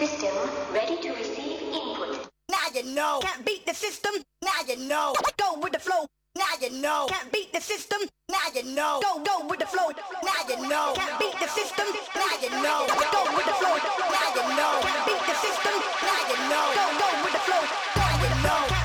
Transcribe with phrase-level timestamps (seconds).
[0.00, 0.32] System
[0.72, 2.26] ready to receive input.
[2.48, 3.20] Now you know.
[3.20, 4.12] Can't beat the system.
[4.40, 5.12] Now you know.
[5.36, 6.06] Go with the flow.
[6.38, 7.04] Now you know.
[7.10, 7.98] Can't beat the system.
[8.30, 9.02] Now you know.
[9.02, 9.92] Go go with the flow.
[10.24, 10.94] Now you know.
[10.96, 11.84] Can't beat the system.
[12.16, 12.86] Now you know.
[13.12, 13.76] Go with the flow.
[13.76, 14.80] Now you know.
[14.80, 15.76] Can't beat the system.
[16.00, 16.64] Now you know.
[16.80, 17.62] Go go with the flow.
[17.96, 18.79] Now you know.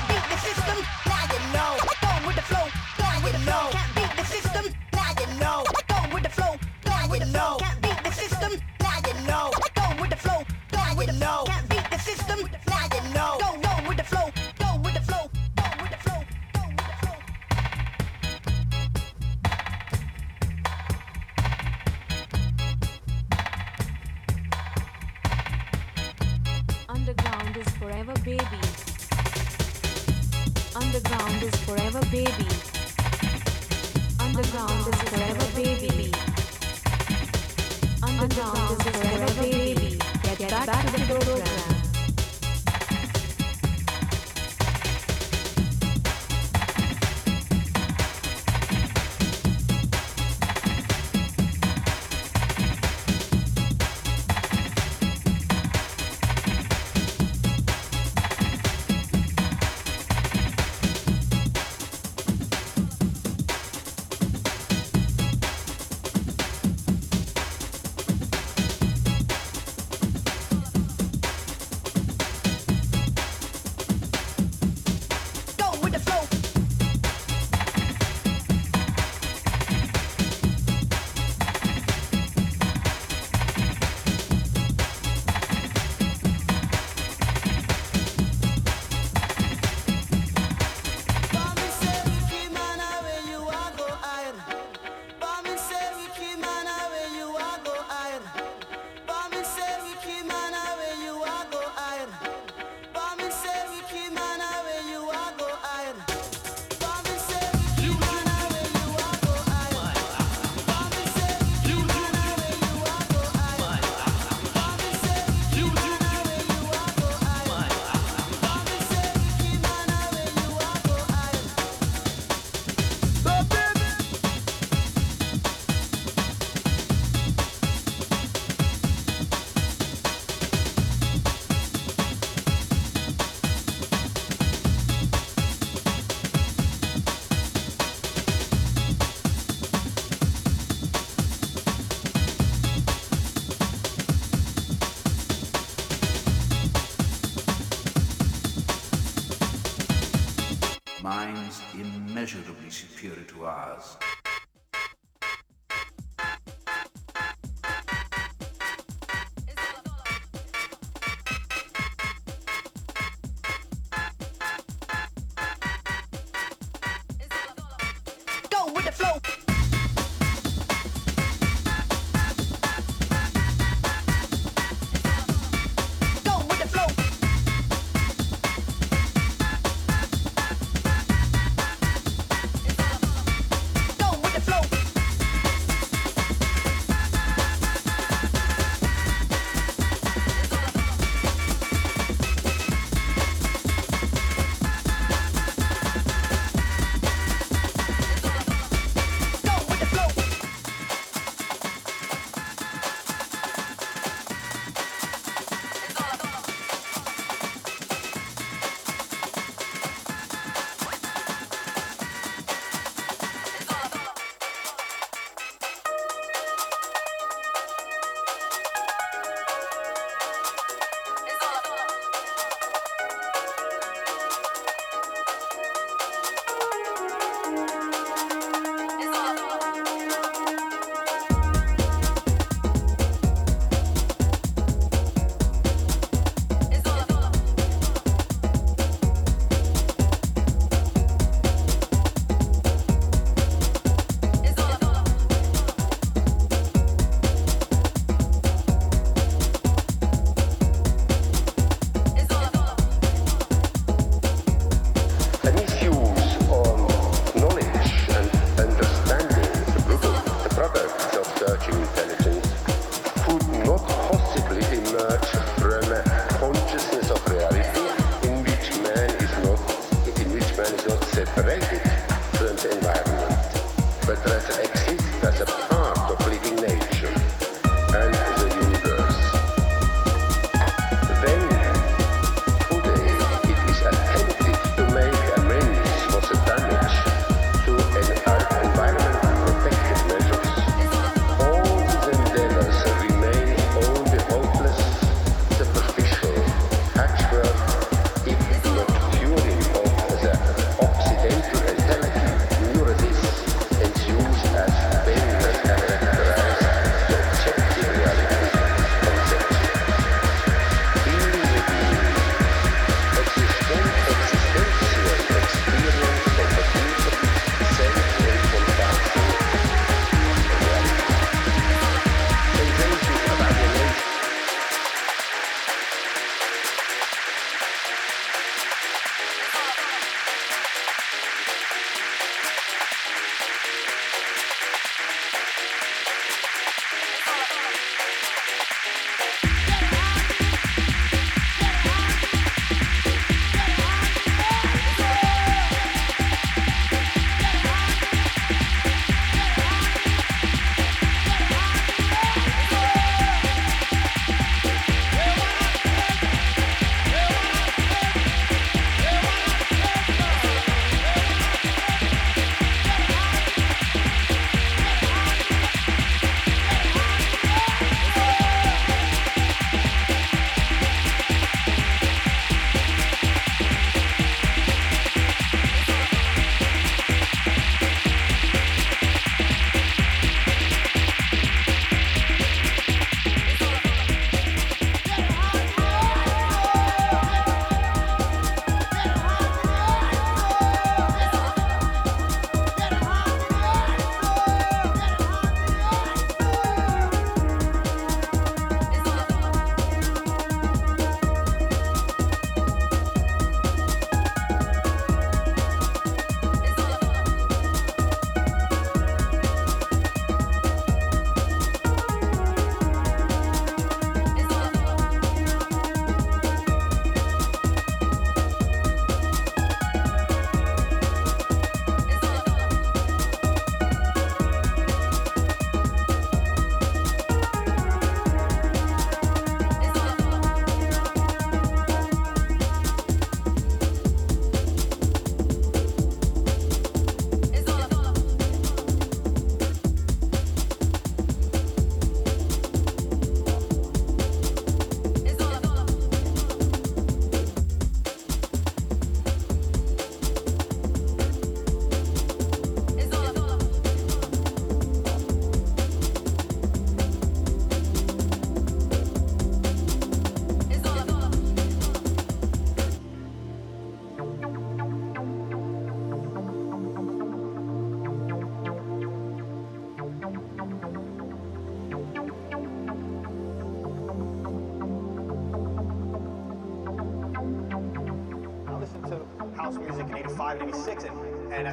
[152.26, 154.15] immeasurably superior to ours.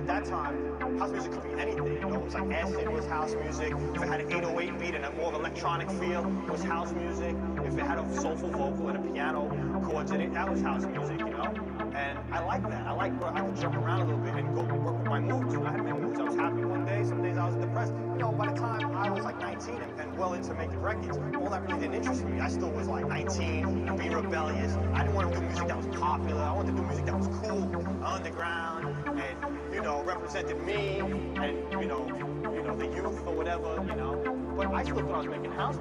[0.03, 1.85] At that time, house music could be anything.
[1.85, 3.71] You know, it was like acid was house music.
[3.95, 6.91] If it had an 808 beat and a more of electronic feel, it was house
[6.91, 7.35] music.
[7.63, 9.47] If it had a soulful vocal and a piano
[9.85, 11.19] chords in it, that was house music.
[11.19, 11.53] You know,
[11.95, 12.85] and I like that.
[12.85, 15.19] I like where I could jump around a little bit and go work with my
[15.21, 15.55] moods.
[15.55, 16.19] I had my moods.
[16.19, 17.93] I was happy one day, some days I was depressed.
[17.93, 21.49] You know, by the time I was like 19 and, well into making records, all
[21.49, 22.39] that really didn't interest me.
[22.39, 23.82] I still was like 19 and being
[24.15, 24.73] rebellious.
[24.93, 26.41] I didn't want to do music that was popular.
[26.41, 27.63] I wanted to do music that was cool,
[28.03, 32.07] underground, and you know, represented me and you know,
[32.53, 33.83] you know, the youth or whatever.
[33.87, 35.77] You know, but I still thought I was making house.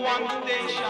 [0.00, 0.85] one station.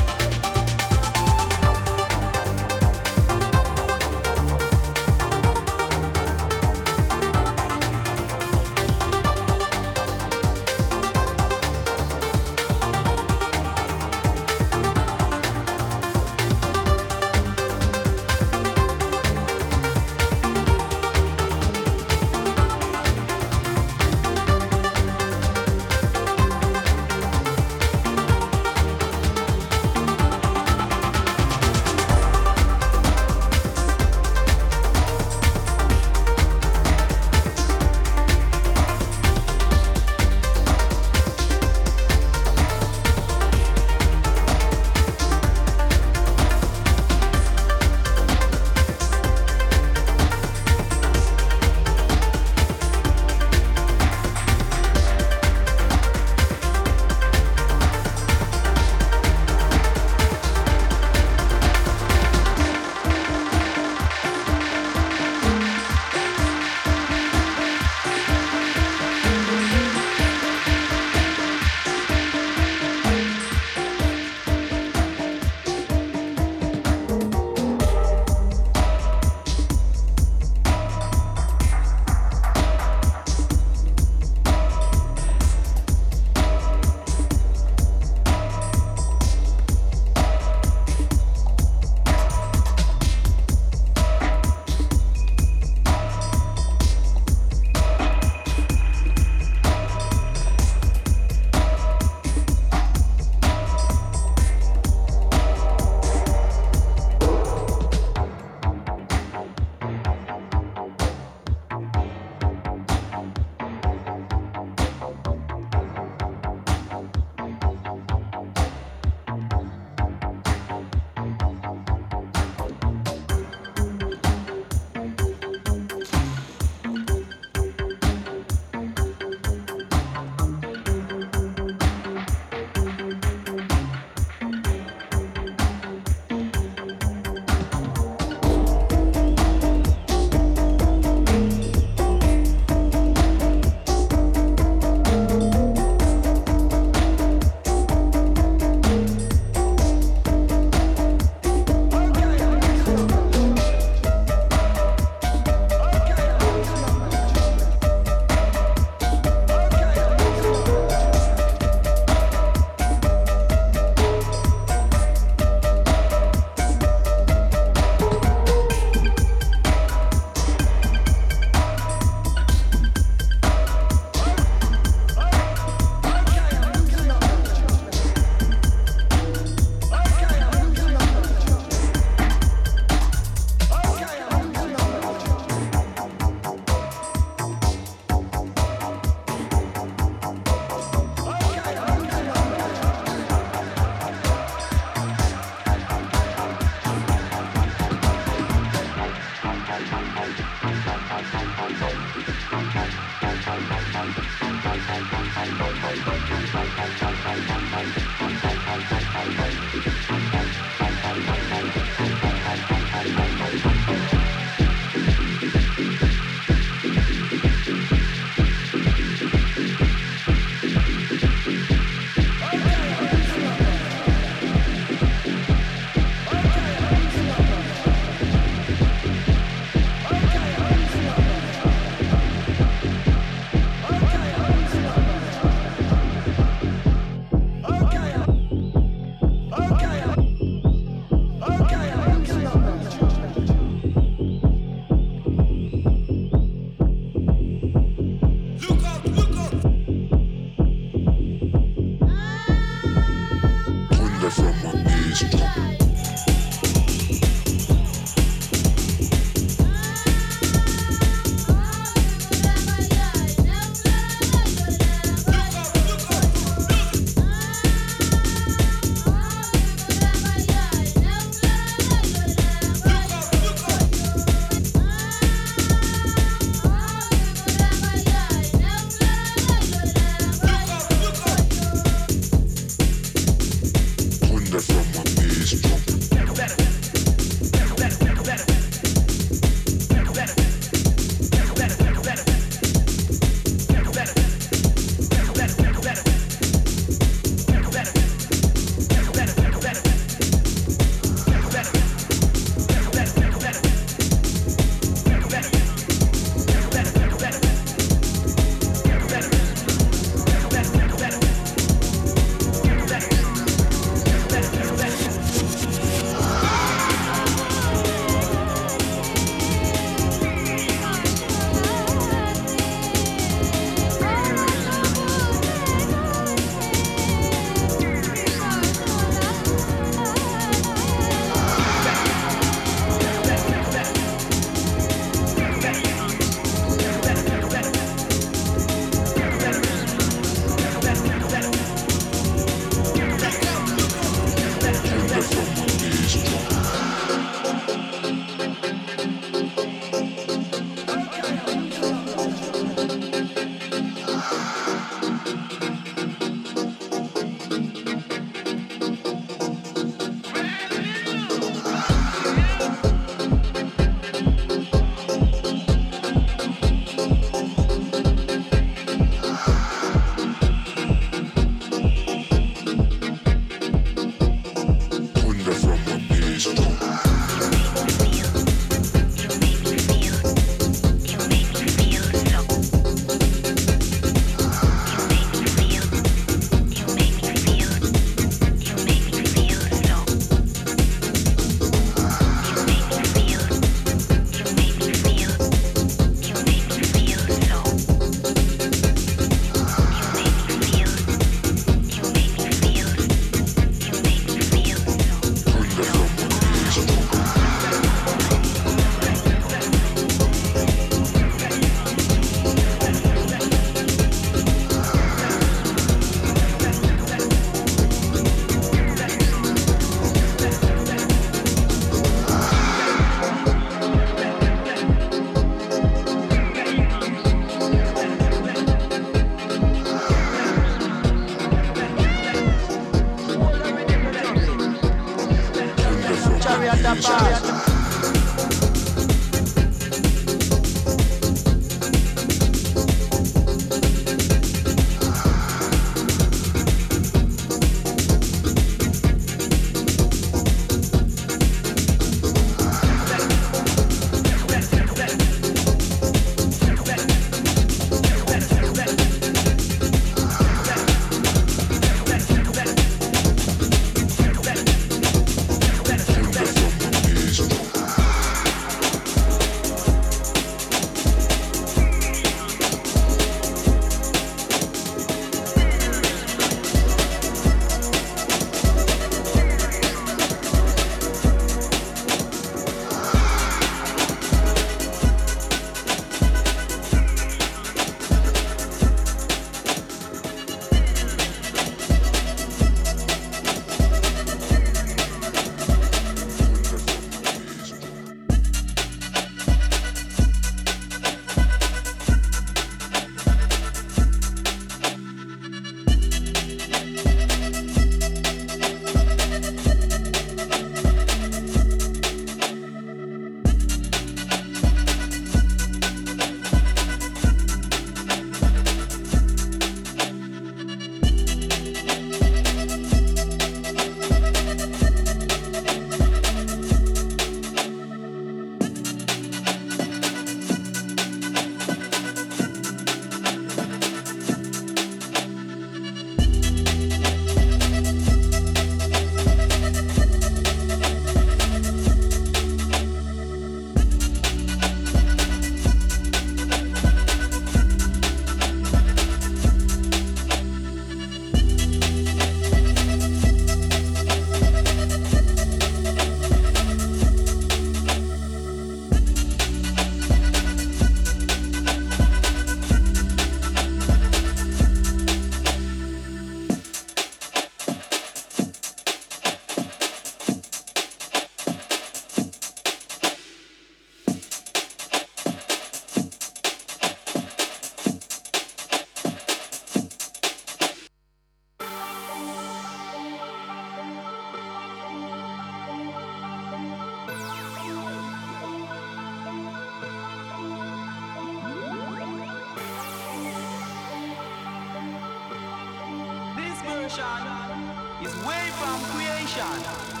[598.01, 600.00] Is way from creation.